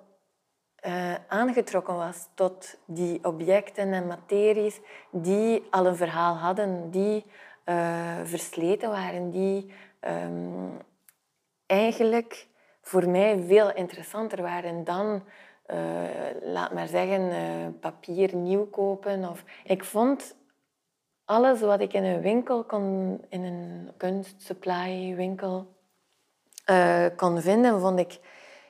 [0.84, 7.24] uh, aangetrokken was tot die objecten en materies die al een verhaal hadden, die
[7.64, 10.78] uh, versleten waren, die um,
[11.66, 12.46] eigenlijk
[12.82, 15.22] voor mij veel interessanter waren dan,
[15.66, 15.76] uh,
[16.42, 19.28] laat maar zeggen, papier nieuw kopen.
[19.28, 19.44] Of...
[19.64, 20.36] Ik vond
[21.24, 25.74] alles wat ik in een winkel kon, in een kunstsupply winkel,
[27.16, 28.18] kon vinden, vond ik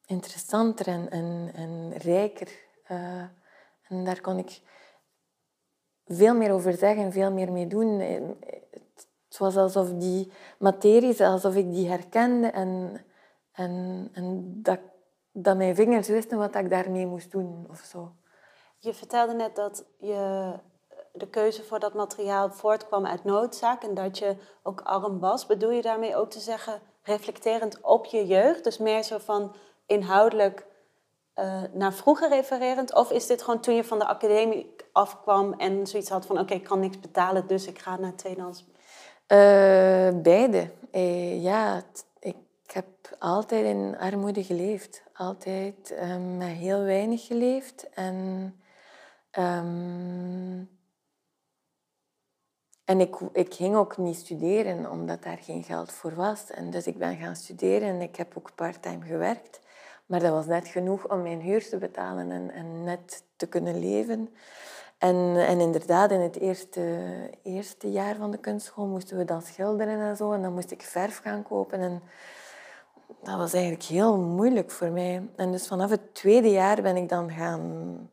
[0.05, 2.49] interessanter en, en, en rijker.
[2.91, 3.23] Uh,
[3.87, 4.61] en daar kon ik
[6.07, 8.01] veel meer over zeggen, veel meer mee doen.
[9.29, 13.01] Het was alsof die materie, alsof ik die herkende en,
[13.51, 14.79] en, en dat,
[15.31, 18.11] dat mijn vingers wisten wat ik daarmee moest doen of zo.
[18.77, 20.53] Je vertelde net dat je
[21.13, 25.45] de keuze voor dat materiaal voortkwam uit noodzaak en dat je ook arm was.
[25.45, 28.63] Bedoel je daarmee ook te zeggen, reflecterend op je jeugd?
[28.63, 30.65] Dus meer zo van inhoudelijk
[31.33, 32.93] eh, naar vroeger refererend?
[32.93, 36.39] Of is dit gewoon toen je van de academie afkwam en zoiets had van...
[36.39, 38.65] oké, ik kan niks betalen, dus ik ga naar tweedehands?
[39.31, 40.71] Uh, beide.
[40.91, 41.83] Uh, ja,
[42.19, 42.35] ik
[42.75, 42.85] heb
[43.19, 45.03] altijd in armoede geleefd.
[45.13, 47.89] Altijd um, met heel weinig geleefd.
[47.89, 48.15] En,
[49.39, 50.69] um,
[52.85, 56.49] en ik, ik ging ook niet studeren, omdat daar geen geld voor was.
[56.49, 59.59] En dus ik ben gaan studeren en ik heb ook parttime gewerkt.
[60.05, 63.79] Maar dat was net genoeg om mijn huur te betalen en, en net te kunnen
[63.79, 64.29] leven.
[64.99, 66.81] En, en inderdaad, in het eerste,
[67.43, 70.31] eerste jaar van de kunstschool moesten we dan schilderen en zo.
[70.31, 71.79] En dan moest ik verf gaan kopen.
[71.79, 72.01] En
[73.23, 75.29] dat was eigenlijk heel moeilijk voor mij.
[75.35, 78.09] En dus vanaf het tweede jaar ben ik dan gaan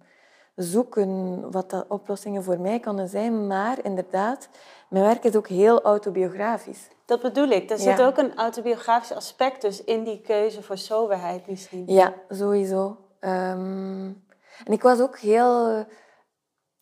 [0.54, 3.46] zoeken wat de oplossingen voor mij konden zijn.
[3.46, 4.48] Maar inderdaad,
[4.88, 6.88] mijn werk is ook heel autobiografisch.
[7.04, 7.70] Dat bedoel ik.
[7.70, 11.84] Er zit ook een autobiografisch aspect dus in die keuze voor soberheid misschien.
[11.86, 12.96] Ja, sowieso.
[13.20, 14.24] Um,
[14.64, 15.86] en ik was ook heel...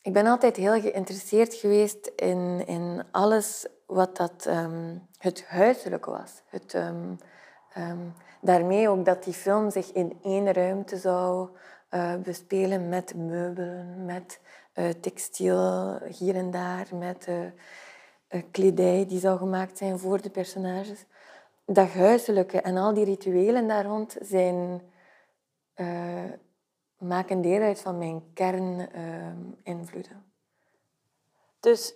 [0.04, 6.42] Ik ben altijd heel geïnteresseerd geweest in, in alles wat dat, um, het huiselijke was.
[6.46, 7.18] Het, um,
[8.40, 11.48] daarmee ook dat die film zich in één ruimte zou
[11.90, 14.40] uh, bespelen met meubelen, met
[14.74, 17.26] uh, textiel hier en daar, met...
[17.28, 21.04] Uh, kledij die zou gemaakt zijn voor de personages.
[21.66, 24.82] Dat huiselijke en al die rituelen daar rond zijn,
[27.04, 30.24] maken deel uit van mijn kerninvloeden.
[31.60, 31.94] dus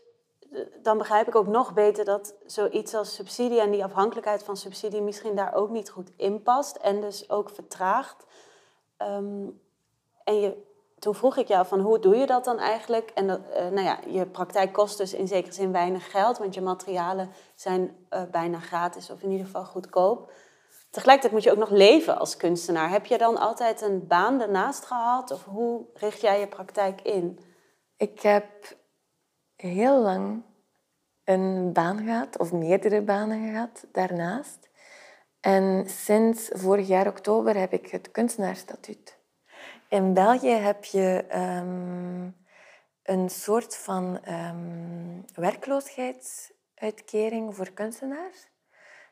[0.82, 5.02] dan begrijp ik ook nog beter dat zoiets als subsidie en die afhankelijkheid van subsidie
[5.02, 8.26] misschien daar ook niet goed in past en dus ook vertraagt.
[8.98, 9.60] Um,
[10.24, 10.66] en je
[10.98, 13.10] toen vroeg ik jou van hoe doe je dat dan eigenlijk?
[13.10, 16.60] En uh, nou ja, je praktijk kost dus in zekere zin weinig geld, want je
[16.60, 20.32] materialen zijn uh, bijna gratis of in ieder geval goedkoop.
[20.98, 22.90] Tegelijkertijd moet je ook nog leven als kunstenaar.
[22.90, 27.38] Heb je dan altijd een baan ernaast gehad of hoe richt jij je praktijk in?
[27.96, 28.76] Ik heb
[29.56, 30.42] heel lang
[31.24, 34.70] een baan gehad, of meerdere banen gehad daarnaast.
[35.40, 39.18] En sinds vorig jaar oktober heb ik het kunstenaarsstatuut.
[39.88, 42.36] In België heb je um,
[43.02, 48.48] een soort van um, werkloosheidsuitkering voor kunstenaars.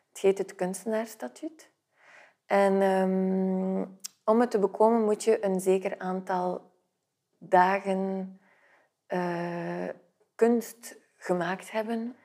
[0.08, 1.74] Het heet het kunstenaarsstatuut.
[2.46, 6.70] En um, om het te bekomen moet je een zeker aantal
[7.38, 8.40] dagen
[9.08, 9.88] uh,
[10.34, 12.16] kunst gemaakt hebben.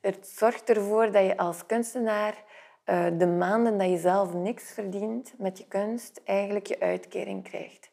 [0.00, 2.44] Het zorgt ervoor dat je als kunstenaar
[2.86, 7.92] uh, de maanden dat je zelf niks verdient met je kunst, eigenlijk je uitkering krijgt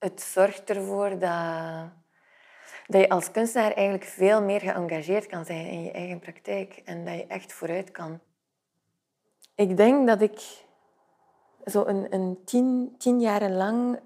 [0.00, 1.90] het zorgt ervoor dat,
[2.86, 7.04] dat je als kunstenaar eigenlijk veel meer geëngageerd kan zijn in je eigen praktijk en
[7.04, 8.20] dat je echt vooruit kan.
[9.54, 10.64] Ik denk dat ik
[11.64, 14.00] zo een, een tien, tien jaren lang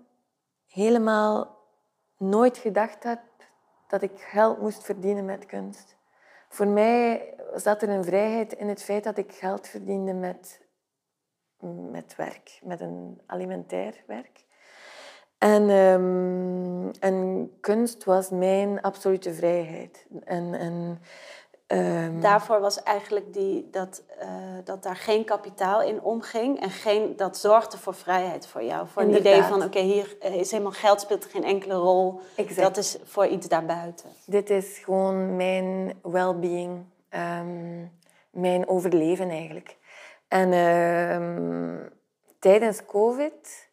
[0.66, 1.58] helemaal
[2.18, 3.20] nooit gedacht heb
[3.88, 5.96] dat ik geld moest verdienen met kunst.
[6.48, 10.60] Voor mij zat er een vrijheid in het feit dat ik geld verdiende met,
[11.90, 14.44] met werk, met een alimentair werk.
[15.38, 20.06] En, um, en kunst was mijn absolute vrijheid.
[20.24, 21.00] En, en,
[21.74, 22.20] um...
[22.20, 24.28] Daarvoor was eigenlijk die, dat, uh,
[24.64, 28.86] dat daar geen kapitaal in omging en geen, dat zorgde voor vrijheid voor jou.
[28.88, 32.20] Voor een idee van, oké, hier is helemaal geld, speelt geen enkele rol.
[32.36, 32.60] Exact.
[32.60, 34.08] Dat is voor iets daarbuiten.
[34.26, 37.90] Dit is gewoon mijn well-being, um,
[38.30, 39.76] mijn overleven eigenlijk.
[40.28, 40.50] En
[42.38, 43.72] tijdens COVID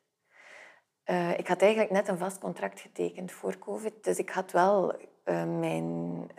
[1.12, 4.04] uh, ik had eigenlijk net een vast contract getekend voor COVID.
[4.04, 4.94] Dus ik had wel
[5.26, 5.86] uh, mijn,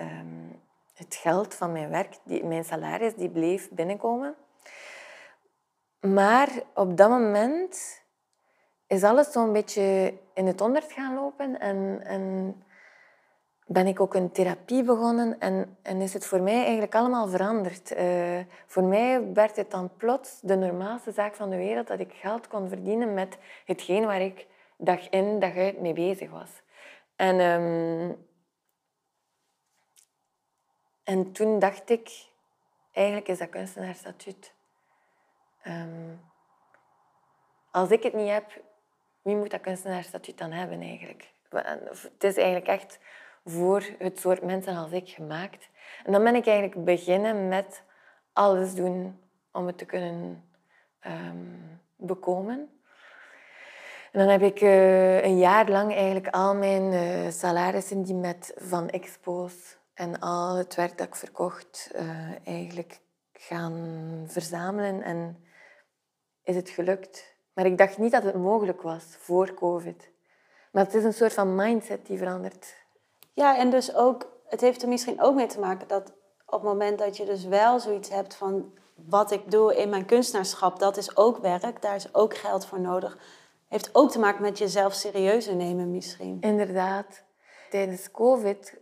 [0.01, 0.62] um,
[1.03, 4.35] het geld van mijn werk, die, mijn salaris, die bleef binnenkomen.
[6.01, 8.03] Maar op dat moment
[8.87, 11.61] is alles zo'n beetje in het honderd gaan lopen.
[11.61, 12.55] En, en
[13.67, 17.93] ben ik ook een therapie begonnen en, en is het voor mij eigenlijk allemaal veranderd.
[17.97, 22.13] Uh, voor mij werd het dan plots de normaalste zaak van de wereld dat ik
[22.13, 26.63] geld kon verdienen met hetgeen waar ik dag in, dag uit mee bezig was.
[27.17, 28.17] En, um,
[31.05, 32.27] en toen dacht ik,
[32.93, 34.55] eigenlijk is dat kunstenaarsstatuut.
[35.67, 36.21] Um,
[37.71, 38.63] als ik het niet heb,
[39.23, 41.33] wie moet dat kunstenaarsstatuut dan hebben eigenlijk?
[41.49, 42.99] Het is eigenlijk echt
[43.45, 45.69] voor het soort mensen als ik gemaakt.
[46.05, 47.83] En dan ben ik eigenlijk beginnen met
[48.33, 49.21] alles doen
[49.53, 50.45] om het te kunnen
[51.07, 52.81] um, bekomen.
[54.13, 58.53] En dan heb ik uh, een jaar lang eigenlijk al mijn uh, salarissen die met
[58.57, 63.01] van expo's en al het werk dat ik verkocht uh, eigenlijk
[63.33, 65.03] gaan verzamelen.
[65.03, 65.45] En
[66.43, 70.11] is het gelukt Maar ik dacht niet dat het mogelijk was voor COVID.
[70.73, 72.75] Maar het is een soort van mindset die verandert.
[73.33, 76.13] Ja, en dus ook, het heeft er misschien ook mee te maken dat
[76.47, 80.07] op het moment dat je dus wel zoiets hebt van wat ik doe in mijn
[80.07, 83.19] kunstenaarschap, dat is ook werk, daar is ook geld voor nodig.
[83.69, 86.41] Heeft ook te maken met jezelf serieuzer nemen misschien.
[86.41, 87.25] Inderdaad.
[87.71, 88.82] Tijdens COVID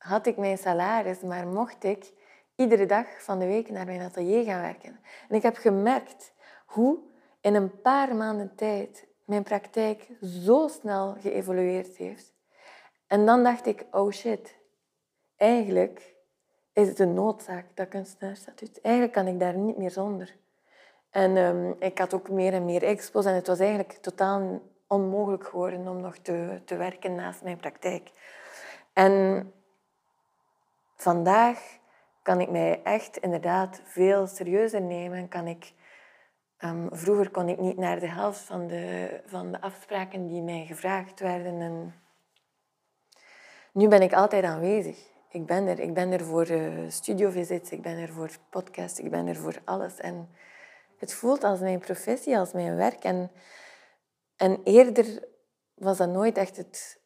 [0.00, 2.12] had ik mijn salaris, maar mocht ik
[2.54, 5.00] iedere dag van de week naar mijn atelier gaan werken.
[5.28, 6.32] En ik heb gemerkt
[6.66, 6.98] hoe
[7.40, 12.34] in een paar maanden tijd mijn praktijk zo snel geëvolueerd heeft.
[13.06, 14.56] En dan dacht ik, oh shit,
[15.36, 16.14] eigenlijk
[16.72, 18.80] is het een noodzaak, dat kunstenaarsstatuut.
[18.80, 20.36] Eigenlijk kan ik daar niet meer zonder.
[21.10, 25.46] En um, ik had ook meer en meer expos en het was eigenlijk totaal onmogelijk
[25.46, 28.10] geworden om nog te, te werken naast mijn praktijk.
[28.92, 29.44] En
[31.02, 31.78] vandaag
[32.22, 35.28] kan ik mij echt inderdaad veel serieuzer nemen.
[35.28, 35.72] Kan ik,
[36.58, 40.64] um, vroeger kon ik niet naar de helft van de, van de afspraken die mij
[40.66, 41.60] gevraagd werden.
[41.60, 41.94] En
[43.72, 45.08] nu ben ik altijd aanwezig.
[45.30, 45.78] Ik ben er.
[45.78, 49.60] Ik ben er voor uh, studiovisits, ik ben er voor podcasts, ik ben er voor
[49.64, 49.96] alles.
[49.96, 50.28] En
[50.98, 53.04] het voelt als mijn professie, als mijn werk.
[53.04, 53.30] En,
[54.36, 55.28] en eerder
[55.74, 57.00] was dat nooit echt het,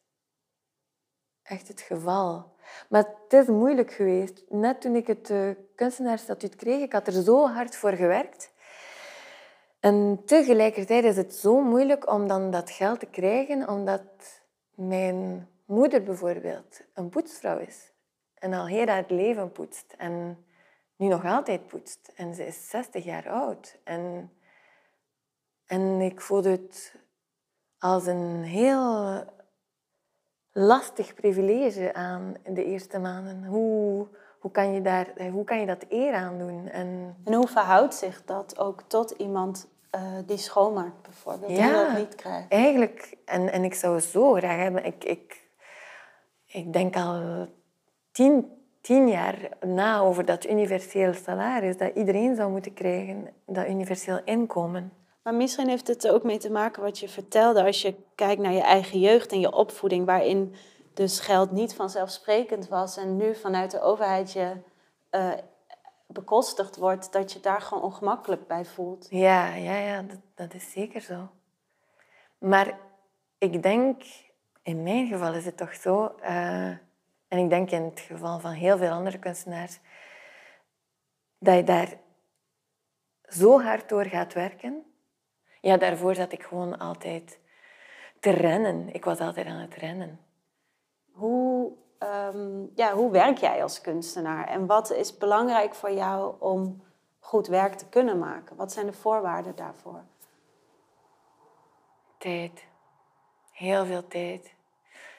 [1.43, 2.54] echt het geval.
[2.89, 4.43] Maar het is moeilijk geweest.
[4.49, 8.53] Net toen ik het uh, kunstenaarsstatuut kreeg, ik had er zo hard voor gewerkt.
[9.79, 14.41] En tegelijkertijd is het zo moeilijk om dan dat geld te krijgen, omdat
[14.75, 17.93] mijn moeder bijvoorbeeld een poetsvrouw is.
[18.33, 19.93] En al heel haar leven poetst.
[19.97, 20.45] En
[20.95, 22.11] nu nog altijd poetst.
[22.15, 23.77] En ze is 60 jaar oud.
[23.83, 24.31] En,
[25.65, 26.95] en ik voelde het
[27.79, 29.23] als een heel
[30.57, 33.45] lastig privilege aan de eerste maanden.
[33.45, 34.07] Hoe,
[34.39, 36.67] hoe, kan, je daar, hoe kan je dat eer aan doen?
[36.67, 41.73] En, en hoe verhoudt zich dat ook tot iemand uh, die schoonmaakt bijvoorbeeld, ja, die
[41.73, 42.51] dat niet krijgt?
[42.51, 43.17] eigenlijk.
[43.25, 44.85] En, en ik zou zo graag hebben...
[44.85, 45.49] Ik, ik,
[46.45, 47.47] ik denk al
[48.11, 54.19] tien, tien jaar na over dat universeel salaris, dat iedereen zou moeten krijgen, dat universeel
[54.23, 54.91] inkomen.
[55.25, 58.41] Maar misschien heeft het er ook mee te maken wat je vertelde als je kijkt
[58.41, 60.55] naar je eigen jeugd en je opvoeding, waarin
[60.93, 64.51] dus geld niet vanzelfsprekend was en nu vanuit de overheid je
[65.11, 65.31] uh,
[66.07, 69.07] bekostigd wordt, dat je daar gewoon ongemakkelijk bij voelt.
[69.09, 71.29] Ja, ja, ja dat, dat is zeker zo.
[72.37, 72.79] Maar
[73.37, 74.03] ik denk,
[74.63, 76.67] in mijn geval is het toch zo, uh,
[77.27, 79.79] en ik denk in het geval van heel veel andere kunstenaars,
[81.39, 81.97] dat je daar
[83.27, 84.85] zo hard door gaat werken.
[85.65, 87.39] Ja, daarvoor zat ik gewoon altijd
[88.19, 88.93] te rennen.
[88.93, 90.19] Ik was altijd aan het rennen.
[91.11, 94.47] Hoe, um, ja, hoe werk jij als kunstenaar?
[94.47, 96.83] En wat is belangrijk voor jou om
[97.19, 98.55] goed werk te kunnen maken?
[98.55, 100.03] Wat zijn de voorwaarden daarvoor?
[102.17, 102.65] Tijd.
[103.51, 104.55] Heel veel tijd.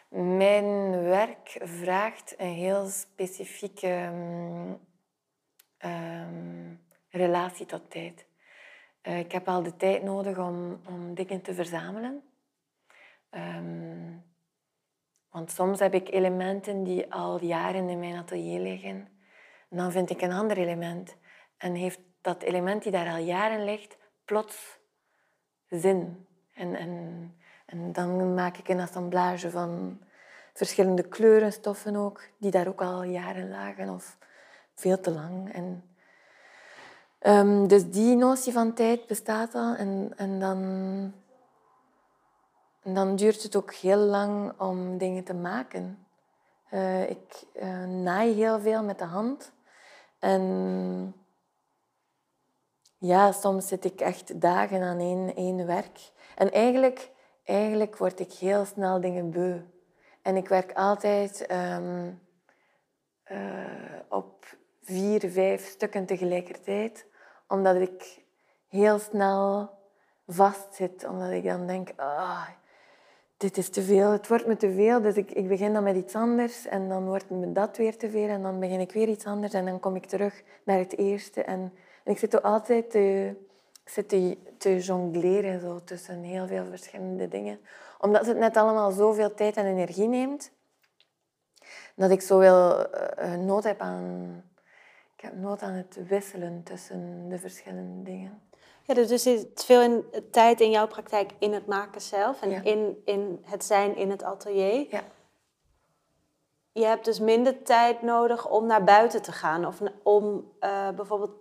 [0.08, 4.10] Mijn werk vraagt een heel specifieke
[5.84, 6.80] um,
[7.10, 8.26] relatie tot tijd.
[9.06, 12.22] Uh, ik heb al de tijd nodig om, om dingen te verzamelen.
[13.30, 14.24] Um,
[15.30, 19.08] want soms heb ik elementen die al jaren in mijn atelier liggen.
[19.70, 21.16] En dan vind ik een ander element.
[21.56, 24.78] En heeft dat element die daar al jaren ligt, plots
[25.68, 26.26] zin.
[26.54, 27.34] En, en
[27.66, 30.00] en dan maak ik een assemblage van
[30.52, 34.18] verschillende kleurenstoffen ook, die daar ook al jaren lagen of
[34.74, 35.52] veel te lang.
[35.52, 35.90] En,
[37.26, 40.58] um, dus die notie van tijd bestaat al en, en dan,
[42.82, 46.06] en dan duurt het ook heel lang om dingen te maken.
[46.70, 49.52] Uh, ik uh, naai heel veel met de hand
[50.18, 51.14] en
[52.98, 56.12] ja, soms zit ik echt dagen aan één, één werk.
[56.36, 57.10] En eigenlijk
[57.44, 59.60] eigenlijk word ik heel snel dingen beu.
[60.22, 62.20] En ik werk altijd um,
[63.32, 67.06] uh, op vier, vijf stukken tegelijkertijd,
[67.48, 68.24] omdat ik
[68.68, 69.70] heel snel
[70.26, 71.06] vastzit.
[71.08, 72.48] Omdat ik dan denk, ah,
[73.36, 75.00] dit is te veel, het wordt me te veel.
[75.00, 78.10] Dus ik, ik begin dan met iets anders en dan wordt me dat weer te
[78.10, 78.28] veel.
[78.28, 81.42] En dan begin ik weer iets anders en dan kom ik terug naar het eerste.
[81.42, 81.72] En,
[82.06, 83.34] ik zit altijd te,
[83.84, 84.08] zit
[84.58, 87.60] te, jongleren zo, tussen heel veel verschillende dingen.
[87.98, 90.50] Omdat het net allemaal zoveel tijd en energie neemt,
[91.94, 92.86] dat ik zoveel
[93.18, 94.42] uh, nood heb aan...
[95.16, 98.42] Ik heb nood aan het wisselen tussen de verschillende dingen.
[98.82, 102.64] Ja, dus er zit veel in, tijd in jouw praktijk in het maken zelf en
[102.64, 104.86] in, in het zijn in het atelier.
[104.90, 105.02] Ja.
[106.72, 111.36] Je hebt dus minder tijd nodig om naar buiten te gaan of om uh, bijvoorbeeld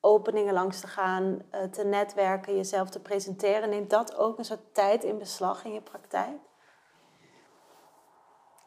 [0.00, 3.68] openingen langs te gaan, eh, te netwerken, jezelf te presenteren.
[3.68, 6.38] Neemt dat ook een soort tijd in beslag in je praktijk?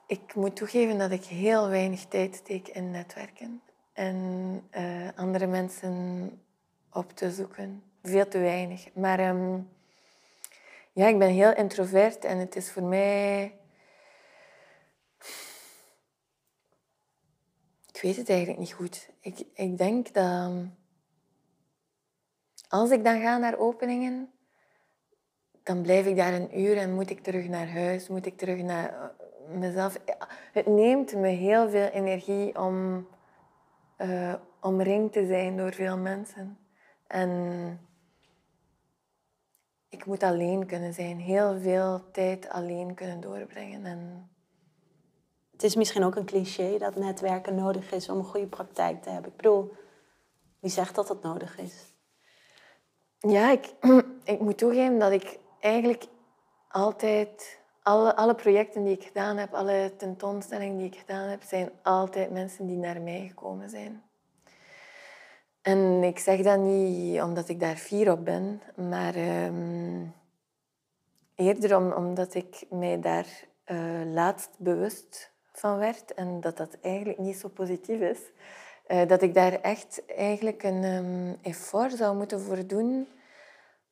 [0.08, 3.62] Ik moet toegeven dat ik heel weinig tijd steek in netwerken
[4.00, 6.32] en uh, andere mensen
[6.94, 7.84] op te zoeken.
[8.04, 8.94] Veel te weinig.
[8.94, 9.70] Maar um,
[10.92, 13.60] ja, ik ben heel introvert en het is voor mij.
[17.94, 19.10] Ik weet het eigenlijk niet goed.
[19.20, 20.52] Ik, ik denk dat
[22.70, 24.32] als ik dan ga naar openingen,
[25.64, 28.62] dan blijf ik daar een uur en moet ik terug naar huis, moet ik terug
[28.62, 30.00] naar eh, mezelf.
[30.52, 33.08] Het neemt me heel veel energie om
[34.02, 36.58] uh, omringd te zijn door veel mensen.
[37.08, 37.30] En
[39.90, 43.86] ik moet alleen kunnen zijn, heel veel tijd alleen kunnen doorbrengen.
[43.86, 44.30] En...
[45.52, 49.10] Het is misschien ook een cliché dat netwerken nodig is om een goede praktijk te
[49.10, 49.32] hebben.
[49.32, 49.72] Ik bedoel,
[50.60, 51.94] wie zegt dat dat nodig is?
[53.18, 53.74] Ja, ik,
[54.34, 56.08] ik moet toegeven dat ik eigenlijk
[56.70, 57.60] altijd,
[57.90, 62.32] alle, alle projecten die ik gedaan heb, alle tentoonstellingen die ik gedaan heb, zijn altijd
[62.32, 64.04] mensen die naar mij gekomen zijn.
[65.62, 70.02] En ik zeg dat niet omdat ik daar fier op ben, maar uh,
[71.36, 73.28] eerder om, omdat ik mij daar
[73.66, 78.20] uh, laatst bewust van werd en dat dat eigenlijk niet zo positief is.
[78.88, 83.08] Uh, dat ik daar echt eigenlijk een um, effort zou moeten voor doen.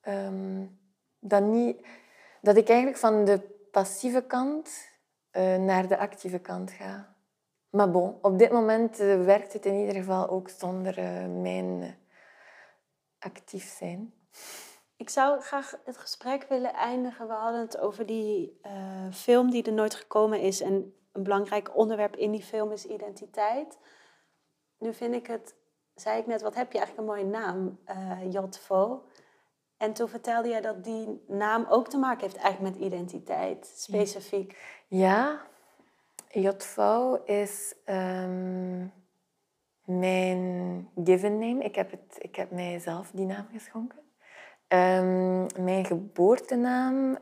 [0.08, 0.80] Um,
[1.41, 1.86] niet,
[2.41, 4.90] dat ik eigenlijk van de passieve kant
[5.32, 7.16] uh, naar de actieve kant ga.
[7.70, 11.98] Maar bon, op dit moment uh, werkt het in ieder geval ook zonder uh, mijn
[13.20, 14.14] actief zijn.
[14.96, 17.28] Ik zou graag het gesprek willen eindigen.
[17.28, 18.62] We hadden het over die
[19.12, 20.62] film die er nooit gekomen is.
[20.62, 23.78] En een belangrijk onderwerp in die film is identiteit.
[24.78, 25.56] Nu vind ik het,
[25.96, 27.80] zei ik net, wat heb je eigenlijk een mooie naam,
[28.32, 29.06] Jotvo.
[29.78, 34.58] En toen vertelde je dat die naam ook te maken heeft eigenlijk met identiteit, specifiek.
[34.88, 35.42] Ja,
[36.30, 38.94] Jotvo is um,
[39.86, 41.64] mijn given name.
[41.64, 44.00] Ik heb, het, ik heb mijzelf die naam geschonken.
[44.68, 47.18] Um, mijn geboortenaam, uh,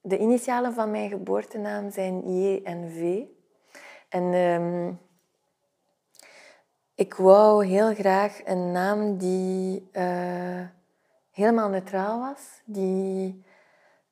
[0.00, 3.22] de initialen van mijn geboortenaam zijn J en V.
[4.08, 5.00] En um,
[6.94, 10.62] ik wou heel graag een naam die uh,
[11.30, 13.44] helemaal neutraal was, die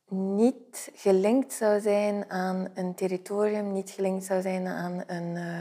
[0.09, 5.61] niet gelinkt zou zijn aan een territorium, niet gelinkt zou zijn aan een uh,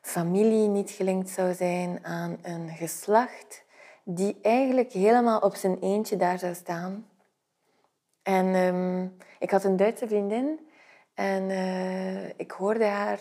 [0.00, 3.64] familie, niet gelinkt zou zijn aan een geslacht,
[4.04, 7.08] die eigenlijk helemaal op zijn eentje daar zou staan.
[8.22, 10.60] En um, ik had een Duitse vriendin
[11.14, 13.20] en uh, ik hoorde haar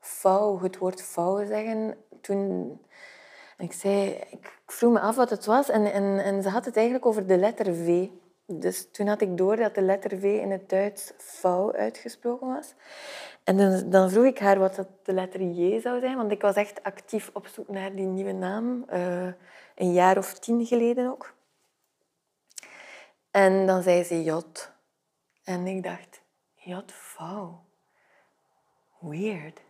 [0.00, 2.78] vouw, het woord vouw zeggen toen
[3.58, 6.76] ik zei, ik vroeg me af wat het was en, en, en ze had het
[6.76, 8.06] eigenlijk over de letter V.
[8.46, 12.74] Dus toen had ik door dat de letter V in het Duits vouw uitgesproken was.
[13.44, 16.40] En dan, dan, vroeg ik haar wat dat de letter J zou zijn, want ik
[16.40, 19.32] was echt actief op zoek naar die nieuwe naam, uh,
[19.74, 21.34] een jaar of tien geleden ook.
[23.30, 24.40] En dan zei ze J.
[25.44, 26.22] En ik dacht,
[26.54, 27.64] J, vouw.
[29.00, 29.60] Weird.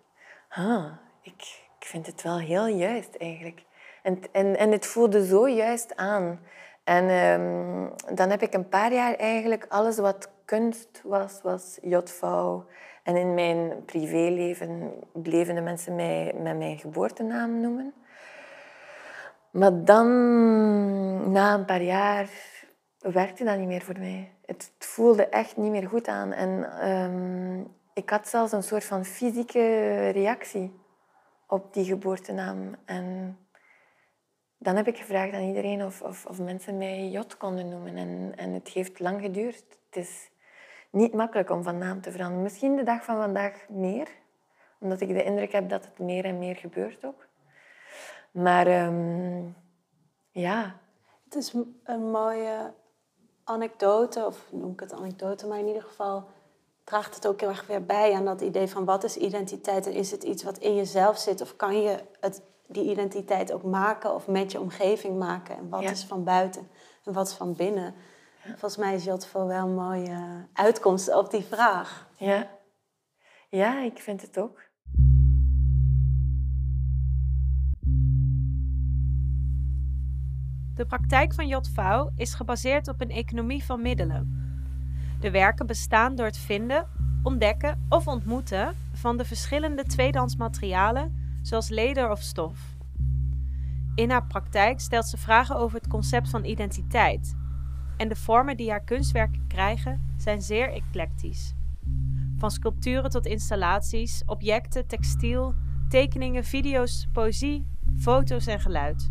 [0.48, 0.92] Huh,
[1.22, 3.62] ik, ik vind het wel heel juist eigenlijk.
[4.02, 6.40] En, en, en het voelde zo juist aan.
[6.84, 12.22] En um, dan heb ik een paar jaar eigenlijk alles wat kunst was, was JV.
[13.02, 17.94] En in mijn privéleven bleven de mensen mij met mijn geboortenaam noemen.
[19.50, 22.28] Maar dan, na een paar jaar,
[22.98, 24.32] werkte dat niet meer voor mij.
[24.46, 26.32] Het voelde echt niet meer goed aan.
[26.32, 30.80] En um, ik had zelfs een soort van fysieke reactie
[31.46, 32.74] op die geboortenaam.
[32.84, 33.38] En
[34.62, 37.96] dan heb ik gevraagd aan iedereen of, of, of mensen mij Jot konden noemen.
[37.96, 39.64] En, en het heeft lang geduurd.
[39.86, 40.30] Het is
[40.90, 42.42] niet makkelijk om van naam te veranderen.
[42.42, 44.08] Misschien de dag van vandaag meer,
[44.78, 47.26] omdat ik de indruk heb dat het meer en meer gebeurt ook.
[48.30, 49.56] Maar um,
[50.30, 50.78] ja.
[51.24, 51.54] Het is
[51.84, 52.72] een mooie
[53.44, 56.28] anekdote, of noem ik het anekdote, maar in ieder geval
[56.84, 59.92] draagt het ook heel erg weer bij aan dat idee van wat is identiteit en
[59.92, 62.42] is het iets wat in jezelf zit of kan je het,
[62.72, 66.68] die identiteit ook maken of met je omgeving maken en wat is van buiten
[67.04, 67.94] en wat is van binnen.
[68.42, 72.08] Volgens mij is Jotvo wel een mooie uitkomst op die vraag.
[72.16, 72.48] Ja.
[73.50, 74.68] ja, ik vind het ook.
[80.74, 84.40] De praktijk van JV is gebaseerd op een economie van middelen
[85.20, 86.86] de werken bestaan door het vinden,
[87.22, 92.76] ontdekken of ontmoeten van de verschillende tweedehands materialen, zoals leder of stof.
[93.94, 97.36] In haar praktijk stelt ze vragen over het concept van identiteit.
[97.96, 101.54] En de vormen die haar kunstwerken krijgen zijn zeer eclectisch.
[102.36, 105.54] Van sculpturen tot installaties, objecten, textiel,
[105.88, 107.66] tekeningen, video's, poëzie,
[107.96, 109.10] foto's en geluid.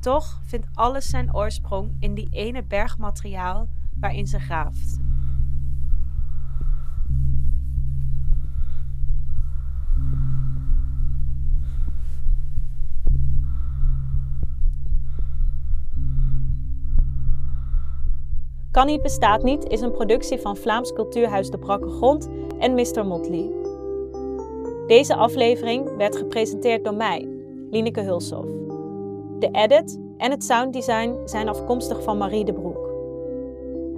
[0.00, 3.68] Toch vindt alles zijn oorsprong in die ene berg materiaal
[4.00, 5.09] waarin ze graaft.
[18.70, 23.06] Kan niet bestaat niet is een productie van Vlaams Cultuurhuis De Brakke Grond en Mr.
[23.06, 23.50] Motley.
[24.86, 27.28] Deze aflevering werd gepresenteerd door mij,
[27.70, 28.48] Lineke Hulshoff.
[29.38, 32.90] De edit en het sounddesign zijn afkomstig van Marie de Broek.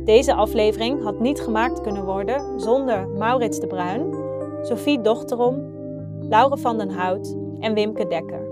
[0.04, 4.14] Deze aflevering had niet gemaakt kunnen worden zonder Maurits de Bruin,
[4.62, 5.72] Sophie Dochterom,
[6.20, 8.42] Laure van den Hout en Wimke Dekker.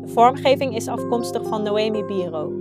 [0.00, 2.52] De vormgeving is afkomstig van Noemi Biro.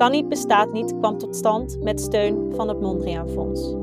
[0.00, 3.79] Kan niet bestaat niet kwam tot stand met steun van het Mondriaan Fonds.